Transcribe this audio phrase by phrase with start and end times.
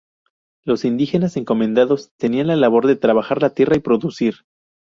[0.65, 4.33] Los indígenas encomendados tenían la labor de trabajar la tierra y producir.